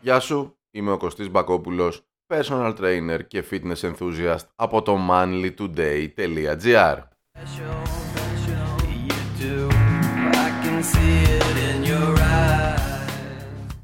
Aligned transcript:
Γεια 0.00 0.20
σου, 0.20 0.58
είμαι 0.70 0.92
ο 0.92 0.96
Κωστής 0.96 1.30
Μπακόπουλος, 1.30 2.02
personal 2.26 2.74
trainer 2.80 3.20
και 3.26 3.44
fitness 3.50 3.80
enthusiast 3.80 4.46
από 4.54 4.82
το 4.82 4.98
manlytoday.gr 5.10 6.98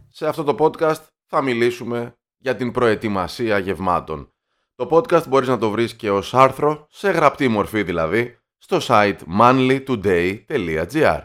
Σε 0.09 0.27
αυτό 0.27 0.45
το 0.45 0.55
podcast 0.59 1.03
θα 1.27 1.43
μιλήσουμε 1.43 2.15
για 2.37 2.57
την 2.57 2.73
προετοιμασία 2.73 3.59
γευμάτων. 3.59 4.33
Το 4.75 4.89
podcast 4.91 5.29
μπορείς 5.29 5.49
να 5.49 5.59
το 5.59 5.71
βρεις 5.71 5.95
και 5.95 6.11
ως 6.11 6.35
άρθρο, 6.35 6.87
σε 6.91 7.11
γραπτή 7.11 7.49
μορφή 7.49 7.83
δηλαδή, 7.83 8.39
στο 8.59 8.79
site 8.83 9.19
manlytoday.gr 9.39 11.21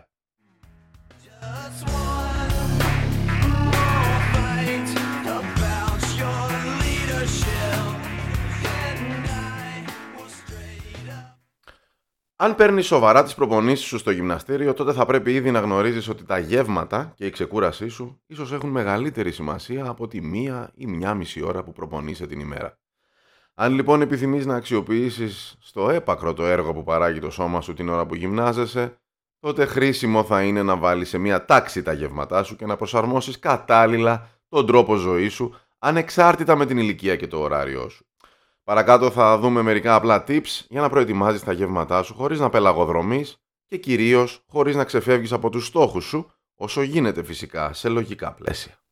Αν 12.40 12.56
παίρνεις 12.56 12.86
σοβαρά 12.86 13.24
τις 13.24 13.34
προπονήσεις 13.34 13.86
σου 13.86 13.98
στο 13.98 14.12
γυμναστήριο, 14.12 14.74
τότε 14.74 14.94
θα 14.94 15.06
πρέπει 15.06 15.34
ήδη 15.34 15.52
να 15.52 15.60
γνωρίζεις 15.60 16.08
ότι 16.08 16.24
τα 16.24 16.40
γεύματα 16.40 17.14
και 17.16 17.26
η 17.26 17.30
ξεκούρασή 17.30 17.88
σου 17.88 18.22
ίσως 18.28 18.52
έχουν 18.52 18.70
μεγαλύτερη 18.70 19.32
σημασία 19.32 19.88
από 19.88 20.08
τη 20.08 20.22
μία 20.22 20.72
ή 20.76 20.86
μια 20.86 21.14
μισή 21.14 21.42
ώρα 21.44 21.64
που 21.64 21.72
προπονείσαι 21.72 22.28
την 22.28 22.40
ημέρα. 22.40 22.80
Αν 23.60 23.74
λοιπόν 23.74 24.02
επιθυμείς 24.02 24.46
να 24.46 24.56
αξιοποιήσεις 24.56 25.58
στο 25.60 25.90
έπακρο 25.90 26.34
το 26.34 26.46
έργο 26.46 26.74
που 26.74 26.84
παράγει 26.84 27.20
το 27.20 27.30
σώμα 27.30 27.62
σου 27.62 27.74
την 27.74 27.90
ώρα 27.90 28.06
που 28.06 28.16
γυμνάζεσαι, 28.16 28.98
τότε 29.40 29.66
χρήσιμο 29.66 30.24
θα 30.24 30.44
είναι 30.44 30.64
να 30.64 30.78
βάλεις 30.78 31.10
σε 31.10 31.18
μια 31.18 31.46
τάξη 31.46 31.82
τα 31.82 31.94
γεύματά 31.94 32.44
σου 32.44 32.56
και 32.56 32.66
να 32.66 32.76
προσαρμόσεις 32.76 33.40
κατάλληλα 33.40 34.30
τον 34.50 34.66
τρόπο 34.66 34.96
ζωής 34.96 35.34
σου, 35.34 35.56
ανεξάρτητα 35.80 36.56
με 36.56 36.66
την 36.66 36.78
ηλικία 36.78 37.16
και 37.16 37.28
το 37.28 37.40
ωράριό 37.40 37.90
σου. 37.90 38.06
Παρακάτω 38.64 39.12
θα 39.12 39.38
δούμε 39.38 39.62
μερικά 39.62 39.96
απλά 39.96 40.24
tips 40.28 40.66
για 40.70 40.82
να 40.82 40.90
προετοιμάζεις 40.90 41.44
τα 41.44 41.52
γεύματά 41.52 42.04
σου 42.04 42.14
χωρίς 42.14 42.40
να 42.40 42.50
πελαγοδρομείς 42.50 43.38
και 43.68 43.78
κυρίως 43.78 44.44
χωρίς 44.48 44.76
να 44.76 44.84
ξεφεύγεις 44.84 45.32
από 45.32 45.50
τους 45.50 45.66
στόχους 45.66 46.06
σου, 46.06 46.32
όσο 46.56 46.82
γίνεται 46.82 47.24
φυσικά 47.24 47.74
σε 47.74 47.90
λογικά 47.90 48.34
πλαίσια. 48.34 48.87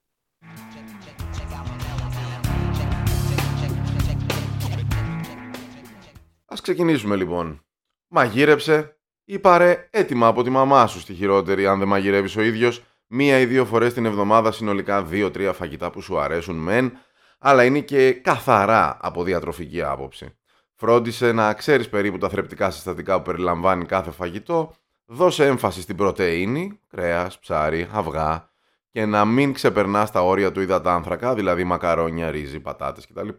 Ας 6.56 6.62
ξεκινήσουμε 6.62 7.16
λοιπόν. 7.16 7.66
Μαγείρεψε 8.08 8.98
ή 9.26 9.40
πάρε 9.40 9.88
έτοιμα 9.92 10.28
από 10.28 10.44
τη 10.44 10.50
μαμά 10.50 10.88
σου 10.88 11.00
στη 11.00 11.14
χειρότερη 11.14 11.68
αν 11.68 11.80
δεν 11.80 11.88
μαγειρεύεις 11.88 12.36
ο 12.36 12.42
ίδιος 12.42 12.84
μία 13.08 13.40
ή 13.40 13.46
δύο 13.46 13.66
φορές 13.66 13.94
την 13.94 14.06
εβδομάδα 14.06 14.52
συνολικά 14.52 15.04
δύο-τρία 15.04 15.54
φαγητά 15.54 15.90
που 15.92 16.02
σου 16.02 16.20
αρέσουν 16.20 16.56
μεν 16.56 16.98
αλλά 17.40 17.64
είναι 17.64 17.80
και 17.80 18.12
καθαρά 18.14 18.98
από 19.02 19.24
διατροφική 19.24 19.82
άποψη. 19.82 20.38
Φρόντισε 20.74 21.32
να 21.32 21.54
ξέρεις 21.54 21.90
περίπου 21.90 22.18
τα 22.18 22.30
θρεπτικά 22.30 22.72
συστατικά 22.72 23.18
που 23.18 23.24
περιλαμβάνει 23.24 23.86
κάθε 23.86 24.12
φαγητό, 24.12 24.74
δώσε 25.06 25.46
έμφαση 25.46 25.82
στην 25.82 25.96
πρωτεΐνη, 25.96 26.80
κρέας, 26.88 27.40
ψάρι, 27.40 27.90
αυγά 27.92 28.50
και 28.92 29.06
να 29.06 29.26
μην 29.26 29.54
ξεπερνάς 29.54 30.12
τα 30.12 30.22
όρια 30.22 30.52
του 30.52 30.62
υδατάνθρακα, 30.62 31.34
δηλαδή 31.34 31.64
μακαρόνια, 31.64 32.32
ρύζι, 32.32 32.60
πατάτες 32.60 33.08
κτλ. 33.08 33.30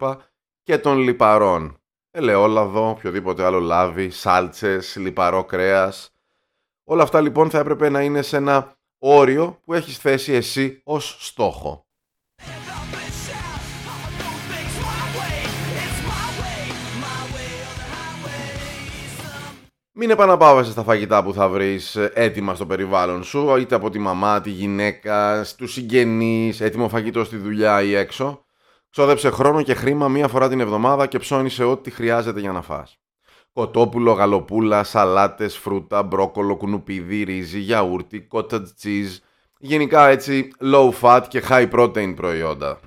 και 0.63 0.77
των 0.77 0.97
λιπαρών, 0.97 1.77
ελαιόλαδο, 2.11 2.89
οποιοδήποτε 2.89 3.43
άλλο 3.43 3.59
λάδι, 3.59 4.09
σάλτσες, 4.09 4.95
λιπαρό 4.95 5.43
κρέας. 5.43 6.11
Όλα 6.83 7.03
αυτά 7.03 7.21
λοιπόν 7.21 7.49
θα 7.49 7.59
έπρεπε 7.59 7.89
να 7.89 8.01
είναι 8.01 8.21
σε 8.21 8.37
ένα 8.37 8.77
όριο 8.97 9.59
που 9.65 9.73
έχεις 9.73 9.97
θέσει 9.97 10.33
εσύ 10.33 10.81
ως 10.83 11.17
στόχο. 11.19 11.87
Μην 19.99 20.09
επαναπάβεσαι 20.09 20.71
στα 20.71 20.83
φαγητά 20.83 21.23
που 21.23 21.33
θα 21.33 21.49
βρεις 21.49 21.95
ε, 21.95 22.11
έτοιμα 22.13 22.55
στο 22.55 22.65
περιβάλλον 22.65 23.23
σου, 23.23 23.55
είτε 23.55 23.75
από 23.75 23.89
τη 23.89 23.99
μαμά, 23.99 24.41
τη 24.41 24.49
γυναίκα, 24.49 25.43
στους 25.43 25.71
συγγενείς, 25.73 26.61
έτοιμο 26.61 26.89
φαγητό 26.89 27.23
στη 27.23 27.37
δουλειά 27.37 27.81
ή 27.81 27.95
έξω. 27.95 28.45
Ξόδεψε 28.97 29.29
χρόνο 29.29 29.61
και 29.61 29.73
χρήμα 29.73 30.07
μία 30.07 30.27
φορά 30.27 30.49
την 30.49 30.59
εβδομάδα 30.59 31.07
και 31.07 31.19
ψώνισε 31.19 31.63
ό,τι 31.63 31.91
χρειάζεται 31.91 32.39
για 32.39 32.51
να 32.51 32.61
φας. 32.61 32.99
Κοτόπουλο, 33.53 34.11
γαλοπούλα, 34.11 34.83
σαλάτες, 34.83 35.57
φρούτα, 35.57 36.03
μπρόκολο, 36.03 36.55
κουνουπίδι, 36.55 37.23
ρύζι, 37.23 37.59
γιαούρτι, 37.59 38.27
cottage 38.31 38.65
cheese. 38.83 39.17
Γενικά 39.59 40.07
έτσι 40.07 40.47
low 40.73 40.91
fat 41.01 41.21
και 41.27 41.43
high 41.49 41.69
protein 41.71 42.13
προϊόντα. 42.15 42.79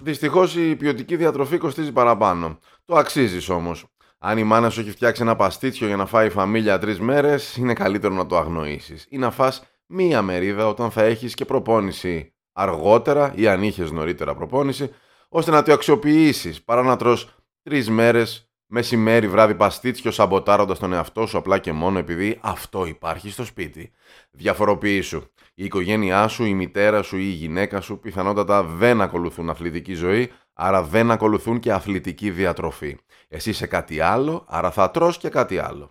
Δυστυχώς 0.00 0.56
η 0.56 0.76
ποιοτική 0.76 1.16
διατροφή 1.16 1.58
κοστίζει 1.58 1.92
παραπάνω. 1.92 2.58
Το 2.84 2.94
αξίζεις 2.96 3.48
όμως. 3.48 3.86
Αν 4.18 4.38
η 4.38 4.44
μάνα 4.44 4.70
σου 4.70 4.80
έχει 4.80 4.90
φτιάξει 4.90 5.22
ένα 5.22 5.36
παστίτσιο 5.36 5.86
για 5.86 5.96
να 5.96 6.06
φάει 6.06 6.26
η 6.26 6.30
φαμίλια 6.30 6.78
τρεις 6.78 7.00
μέρες, 7.00 7.56
είναι 7.56 7.72
καλύτερο 7.72 8.14
να 8.14 8.26
το 8.26 8.36
αγνοήσεις 8.36 9.06
ή 9.08 9.18
να 9.18 9.30
φας 9.30 9.62
μία 9.86 10.22
μερίδα 10.22 10.68
όταν 10.68 10.90
θα 10.90 11.02
έχεις 11.02 11.34
και 11.34 11.44
προπόνηση 11.44 12.32
αργότερα 12.52 13.32
ή 13.34 13.48
αν 13.48 13.62
είχες 13.62 13.90
νωρίτερα 13.90 14.34
προπόνηση, 14.34 14.90
ώστε 15.28 15.50
να 15.50 15.62
το 15.62 15.72
αξιοποιήσεις 15.72 16.62
παρά 16.62 16.82
να 16.82 16.96
τρως 16.96 17.34
τρεις 17.62 17.90
μέρες 17.90 18.50
μεσημέρι, 18.66 19.28
βράδυ 19.28 19.54
παστίτσιο, 19.54 20.10
σαμποτάροντας 20.10 20.78
τον 20.78 20.92
εαυτό 20.92 21.26
σου 21.26 21.38
απλά 21.38 21.58
και 21.58 21.72
μόνο 21.72 21.98
επειδή 21.98 22.38
αυτό 22.40 22.86
υπάρχει 22.86 23.30
στο 23.30 23.44
σπίτι. 23.44 23.90
Διαφοροποιήσου. 24.30 25.22
Η 25.54 25.64
οικογένειά 25.64 26.28
σου, 26.28 26.44
η 26.44 26.54
μητέρα 26.54 27.02
σου 27.02 27.16
ή 27.16 27.24
η 27.24 27.32
γυναίκα 27.32 27.80
σου 27.80 27.98
πιθανότατα 27.98 28.62
δεν 28.62 29.00
ακολουθούν 29.00 29.50
αθλητική 29.50 29.94
ζωή, 29.94 30.30
άρα 30.60 30.82
δεν 30.82 31.10
ακολουθούν 31.10 31.58
και 31.58 31.72
αθλητική 31.72 32.30
διατροφή. 32.30 32.98
Εσύ 33.28 33.50
είσαι 33.50 33.66
κάτι 33.66 34.00
άλλο, 34.00 34.44
άρα 34.48 34.70
θα 34.70 34.90
τρως 34.90 35.18
και 35.18 35.28
κάτι 35.28 35.58
άλλο. 35.58 35.90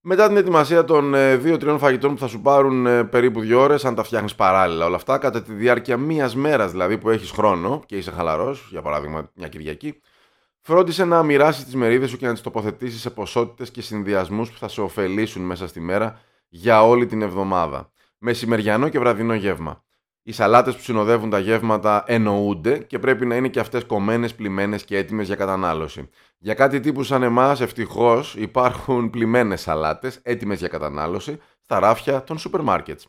Μετά 0.00 0.28
την 0.28 0.36
ετοιμασία 0.36 0.84
των 0.84 1.12
2-3 1.14 1.66
ε, 1.66 1.78
φαγητών 1.78 2.14
που 2.14 2.20
θα 2.20 2.26
σου 2.26 2.40
πάρουν 2.40 2.86
ε, 2.86 3.04
περίπου 3.04 3.40
2 3.40 3.54
ώρες, 3.56 3.84
αν 3.84 3.94
τα 3.94 4.02
φτιάχνεις 4.02 4.34
παράλληλα 4.34 4.86
όλα 4.86 4.96
αυτά, 4.96 5.18
κατά 5.18 5.42
τη 5.42 5.52
διάρκεια 5.52 5.96
μίας 5.96 6.36
μέρας 6.36 6.70
δηλαδή 6.70 6.98
που 6.98 7.10
έχεις 7.10 7.30
χρόνο 7.30 7.82
και 7.86 7.96
είσαι 7.96 8.10
χαλαρός, 8.10 8.68
για 8.70 8.82
παράδειγμα 8.82 9.30
μια 9.34 9.48
Κυριακή, 9.48 10.00
φρόντισε 10.60 11.04
να 11.04 11.22
μοιράσεις 11.22 11.64
τις 11.64 11.74
μερίδες 11.74 12.10
σου 12.10 12.16
και 12.16 12.26
να 12.26 12.32
τις 12.32 12.42
τοποθετήσεις 12.42 13.00
σε 13.00 13.10
ποσότητες 13.10 13.70
και 13.70 13.82
συνδυασμούς 13.82 14.50
που 14.50 14.58
θα 14.58 14.68
σε 14.68 14.80
ωφελήσουν 14.80 15.42
μέσα 15.42 15.66
στη 15.68 15.80
μέρα 15.80 16.20
για 16.48 16.86
όλη 16.86 17.06
την 17.06 17.22
εβδομάδα. 17.22 17.91
Μεσημεριανό 18.24 18.88
και 18.88 18.98
βραδινό 18.98 19.34
γεύμα. 19.34 19.84
Οι 20.22 20.32
σαλάτες 20.32 20.74
που 20.74 20.82
συνοδεύουν 20.82 21.30
τα 21.30 21.38
γεύματα 21.38 22.04
εννοούνται 22.06 22.78
και 22.78 22.98
πρέπει 22.98 23.26
να 23.26 23.36
είναι 23.36 23.48
και 23.48 23.60
αυτές 23.60 23.84
κομμένες, 23.84 24.34
πλημμένες 24.34 24.84
και 24.84 24.96
έτοιμες 24.96 25.26
για 25.26 25.36
κατανάλωση. 25.36 26.08
Για 26.38 26.54
κάτι 26.54 26.80
τύπου 26.80 27.02
σαν 27.02 27.22
εμάς, 27.22 27.60
ευτυχώς, 27.60 28.34
υπάρχουν 28.34 29.10
πλημμένες 29.10 29.60
σαλάτες 29.60 30.20
έτοιμες 30.22 30.58
για 30.58 30.68
κατανάλωση 30.68 31.38
στα 31.60 31.78
ράφια 31.78 32.24
των 32.24 32.38
σούπερ 32.38 32.60
μάρκετς. 32.60 33.06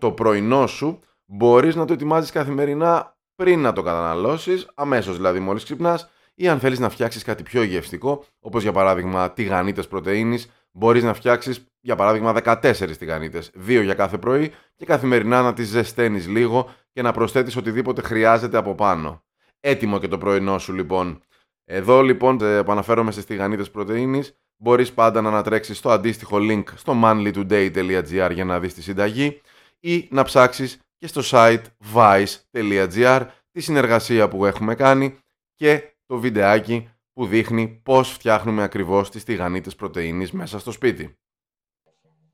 Το 0.00 0.10
πρωινό 0.12 0.66
σου 0.66 1.00
μπορείς 1.24 1.74
να 1.74 1.84
το 1.84 1.92
ετοιμάζεις 1.92 2.30
καθημερινά 2.30 3.16
πριν 3.34 3.60
να 3.60 3.72
το 3.72 3.82
καταναλώσεις, 3.82 4.70
αμέσως 4.74 5.16
δηλαδή 5.16 5.38
μόλις 5.38 5.64
ξυπνάς, 5.64 6.10
ή 6.34 6.48
αν 6.48 6.58
θέλεις 6.58 6.78
να 6.78 6.88
φτιάξεις 6.88 7.22
κάτι 7.22 7.42
πιο 7.42 7.62
γευστικό, 7.62 8.24
όπως 8.40 8.62
για 8.62 8.72
παράδειγμα 8.72 9.30
τηγανίτες 9.30 9.88
πρωτεΐνης, 9.88 10.50
μπορείς 10.74 11.02
να 11.02 11.14
φτιάξεις 11.14 11.66
για 11.80 11.96
παράδειγμα 11.96 12.32
14 12.44 12.96
τηγανίτες, 12.98 13.50
2 13.66 13.82
για 13.82 13.94
κάθε 13.94 14.18
πρωί 14.18 14.52
και 14.76 14.84
καθημερινά 14.84 15.42
να 15.42 15.52
τις 15.52 15.68
ζεσταίνεις 15.68 16.28
λίγο 16.28 16.74
και 16.92 17.02
να 17.02 17.12
προσθέτεις 17.12 17.56
οτιδήποτε 17.56 18.02
χρειάζεται 18.02 18.56
από 18.56 18.74
πάνω. 18.74 19.22
Έτοιμο 19.60 19.98
και 19.98 20.08
το 20.08 20.18
πρωινό 20.18 20.58
σου 20.58 20.72
λοιπόν. 20.72 21.22
Εδώ 21.64 22.02
λοιπόν 22.02 22.36
που 22.36 22.72
αναφέρομαι 22.72 23.10
στις 23.10 23.24
τηγανίτες 23.24 23.70
πρωτεΐνης, 23.70 24.36
μπορείς 24.56 24.92
πάντα 24.92 25.20
να 25.20 25.28
ανατρέξεις 25.28 25.80
το 25.80 25.90
αντίστοιχο 25.90 26.38
link 26.40 26.64
στο 26.74 27.00
manlytoday.gr 27.04 28.30
για 28.32 28.44
να 28.44 28.60
δεις 28.60 28.74
τη 28.74 28.82
συνταγή 28.82 29.40
ή 29.80 30.08
να 30.10 30.22
ψάξεις 30.22 30.78
και 30.98 31.06
στο 31.06 31.20
site 31.24 31.62
vice.gr 31.94 33.26
τη 33.50 33.60
συνεργασία 33.60 34.28
που 34.28 34.46
έχουμε 34.46 34.74
κάνει 34.74 35.18
και 35.54 35.94
το 36.06 36.18
βιντεάκι 36.18 36.88
που 37.14 37.26
δείχνει 37.26 37.68
πώς 37.68 38.12
φτιάχνουμε 38.12 38.62
ακριβώς 38.62 39.10
τις 39.10 39.24
τηγανίτες 39.24 39.74
πρωτεΐνης 39.74 40.32
μέσα 40.32 40.58
στο 40.58 40.70
σπίτι. 40.70 41.18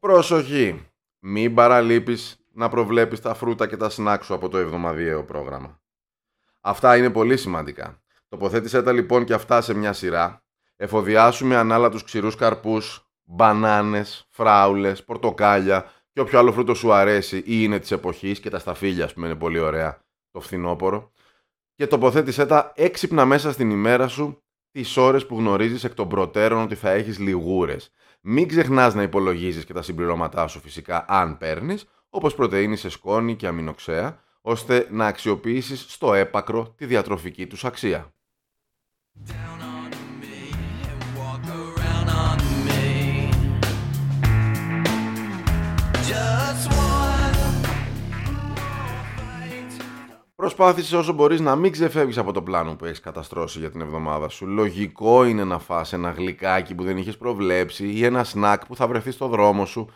Προσοχή! 0.01 0.89
Μην 1.19 1.55
παραλείπεις 1.55 2.45
να 2.53 2.69
προβλέπεις 2.69 3.21
τα 3.21 3.35
φρούτα 3.35 3.67
και 3.67 3.77
τα 3.77 3.89
σνάκ 3.89 4.23
σου 4.23 4.35
από 4.35 4.49
το 4.49 4.59
εβδομαδιαίο 4.59 5.25
πρόγραμμα. 5.25 5.81
Αυτά 6.61 6.97
είναι 6.97 7.11
πολύ 7.11 7.37
σημαντικά. 7.37 8.03
Τοποθέτησέ 8.29 8.83
τα 8.83 8.93
λοιπόν 8.93 9.25
και 9.25 9.35
αυτά 9.35 9.61
σε 9.61 9.75
μια 9.75 9.93
σειρά. 9.93 10.45
Εφοδιάσουμε 10.77 11.57
ανάλα 11.57 11.91
τους 11.91 12.05
ξηρούς 12.05 12.35
καρπούς, 12.35 13.11
μπανάνες, 13.23 14.27
φράουλες, 14.31 15.05
πορτοκάλια 15.05 15.91
και 16.13 16.21
όποιο 16.21 16.39
άλλο 16.39 16.53
φρούτο 16.53 16.75
σου 16.75 16.93
αρέσει 16.93 17.37
ή 17.37 17.43
είναι 17.47 17.79
της 17.79 17.91
εποχής 17.91 18.41
και 18.41 18.51
τα 18.51 18.59
σταφύλια 18.59 19.11
που 19.15 19.21
είναι 19.21 19.37
πολύ 19.37 19.59
ωραία 19.59 20.03
το 20.31 20.41
φθινόπωρο 20.41 21.13
και 21.75 21.87
τοποθέτησέ 21.87 22.47
τα 22.47 22.73
έξυπνα 22.75 23.25
μέσα 23.25 23.53
στην 23.53 23.71
ημέρα 23.71 24.09
σου 24.09 24.43
τις 24.71 24.97
ώρες 24.97 25.27
που 25.27 25.37
γνωρίζεις 25.37 25.85
εκ 25.85 25.95
των 25.95 26.09
προτέρων 26.09 26.63
ότι 26.63 26.75
θα 26.75 26.91
έχεις 26.91 27.19
λιγούρες. 27.19 27.91
Μην 28.21 28.49
ξεχνάς 28.49 28.95
να 28.95 29.03
υπολογίζεις 29.03 29.65
και 29.65 29.73
τα 29.73 29.83
συμπληρώματά 29.83 30.47
σου 30.47 30.61
φυσικά 30.61 31.05
αν 31.09 31.39
παίρνεις, 31.39 31.87
όπως 32.11 32.35
πρωτεΐνη 32.35 32.77
σε 32.77 32.89
σκόνη 32.89 33.37
και 33.37 33.47
αμινοξέα, 33.47 34.23
ώστε 34.41 34.87
να 34.91 35.07
αξιοποιήσεις 35.07 35.85
στο 35.89 36.15
έπακρο 36.15 36.75
τη 36.77 36.87
διατροφική 36.87 37.47
τους 37.47 37.65
αξία. 37.65 38.15
Προσπάθησες 50.41 50.93
όσο 50.93 51.13
μπορείς 51.13 51.41
να 51.41 51.57
μην 51.57 51.73
ξεφεύγεις 51.73 52.19
από 52.19 52.33
το 52.33 52.43
πλάνο 52.43 52.77
που 52.77 52.85
έχεις 52.85 53.01
καταστρώσει 53.01 53.59
για 53.59 53.71
την 53.71 53.81
εβδομάδα 53.81 54.29
σου. 54.29 54.47
Λογικό 54.47 55.25
είναι 55.25 55.45
να 55.45 55.59
φας 55.59 55.93
ένα 55.93 56.11
γλυκάκι 56.11 56.75
που 56.75 56.85
δεν 56.85 56.97
είχες 56.97 57.17
προβλέψει 57.17 57.93
ή 57.93 58.05
ένα 58.05 58.25
σνακ 58.25 58.67
που 58.67 58.77
θα 58.77 58.87
βρεθεί 58.87 59.11
στο 59.11 59.29
δρόμο 59.29 59.65
σου. 59.67 59.91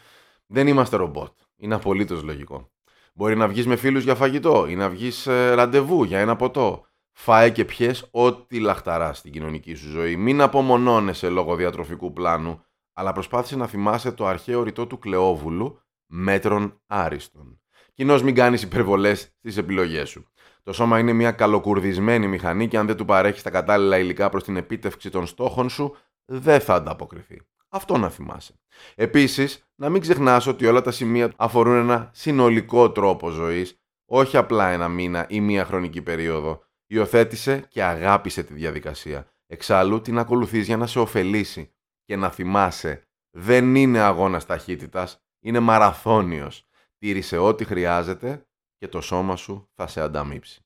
Δεν 0.47 0.67
είμαστε 0.67 0.97
ρομπότ. 0.97 1.33
Είναι 1.57 1.75
απολύτως 1.75 2.23
λογικό. 2.23 2.71
Μπορεί 3.15 3.37
να 3.37 3.49
βγεις 3.49 3.67
με 3.67 3.77
φίλους 3.77 4.05
για 4.05 4.15
φαγητό 4.15 4.67
ή 4.69 4.75
να 4.75 4.89
βγεις 4.89 5.27
ε, 5.27 5.55
ραντεβού 5.55 6.05
για 6.05 6.19
ένα 6.19 6.37
ποτό. 6.37 6.87
Φάε 7.13 7.51
και 7.51 7.65
πιες 7.65 8.09
ό,τι 8.11 8.59
λαχταρά 8.59 9.13
στην 9.13 9.33
κοινωνική 9.33 9.75
σου 9.75 9.89
ζωή. 9.89 10.17
Μην 10.17 10.41
απομονώνεσαι 10.41 11.29
λόγω 11.29 11.55
διατροφικού 11.55 12.13
πλάνου, 12.13 12.65
αλλά 12.93 13.13
προσπάθησε 13.13 13.57
να 13.57 13.67
θυμάσαι 13.67 14.13
το 14.13 14.27
αρχαίο 14.27 14.63
ρητό 14.63 14.87
του 14.87 14.99
Κλεόβουλου 14.99 15.79
μέτρων 16.07 16.81
άριστον. 16.87 17.59
Κοινώς 17.95 18.23
μην 18.23 18.35
κάνεις 18.35 18.63
υπερβολές 18.63 19.21
στις 19.39 19.57
επιλογές 19.57 20.09
σου. 20.09 20.29
Το 20.65 20.73
σώμα 20.73 20.99
είναι 20.99 21.13
μια 21.13 21.33
καλοκουρδισμένη 21.33 22.27
μηχανή 22.27 22.69
και 22.69 22.79
αν 22.79 22.87
δεν 22.87 22.97
του 22.97 23.05
παρέχεις 23.05 23.43
τα 23.43 23.51
κατάλληλα 23.51 23.99
υλικά 23.99 24.29
προς 24.29 24.45
την 24.45 24.57
επίτευξη 24.57 25.11
των 25.11 25.27
στόχων 25.27 25.69
σου, 25.69 25.97
δεν 26.25 26.61
θα 26.61 26.75
ανταποκριθεί. 26.75 27.41
Αυτό 27.69 27.97
να 27.97 28.09
θυμάσαι. 28.09 28.55
Επίσης, 28.95 29.69
να 29.75 29.89
μην 29.89 30.01
ξεχνάς 30.01 30.47
ότι 30.47 30.67
όλα 30.67 30.83
τα 30.83 30.91
σημεία 30.91 31.33
αφορούν 31.37 31.75
ένα 31.75 32.11
συνολικό 32.13 32.91
τρόπο 32.91 33.29
ζωής, 33.29 33.81
όχι 34.05 34.37
απλά 34.37 34.69
ένα 34.69 34.89
μήνα 34.89 35.27
ή 35.29 35.41
μία 35.41 35.65
χρονική 35.65 36.03
περίοδο. 36.03 36.65
Υιοθέτησε 36.87 37.65
και 37.69 37.83
αγάπησε 37.83 38.43
τη 38.43 38.55
διαδικασία. 38.55 39.27
Εξάλλου 39.47 40.01
την 40.01 40.19
ακολουθείς 40.19 40.67
για 40.67 40.77
να 40.77 40.87
σε 40.87 40.99
ωφελήσει. 40.99 41.73
Και 42.05 42.17
να 42.17 42.31
θυμάσαι, 42.31 43.03
δεν 43.31 43.75
είναι 43.75 43.99
αγώνας 43.99 44.47
ταχύτητας, 44.47 45.25
είναι 45.41 45.61
μαραθώνιος. 45.61 46.67
Τήρησε 46.99 47.37
ό,τι 47.37 47.65
χρειάζεται 47.65 48.47
και 48.85 48.91
το 48.91 49.01
σώμα 49.01 49.37
σου 49.37 49.69
θα 49.75 49.87
σε 49.87 50.01
ανταμείψει. 50.01 50.65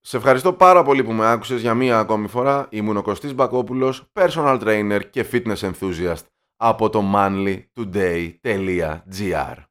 Σε 0.00 0.16
ευχαριστώ 0.16 0.52
πάρα 0.52 0.82
πολύ 0.82 1.04
που 1.04 1.12
με 1.12 1.30
άκουσες 1.30 1.60
για 1.60 1.74
μία 1.74 1.98
ακόμη 1.98 2.28
φορά. 2.28 2.66
Ήμουν 2.70 2.96
ο 2.96 3.02
Κωστής 3.02 3.34
Μπακόπουλος, 3.34 4.10
personal 4.12 4.60
trainer 4.62 5.00
και 5.10 5.26
fitness 5.32 5.70
enthusiast 5.70 6.26
από 6.56 6.90
το 6.90 7.02
manlytoday.gr 7.14 9.67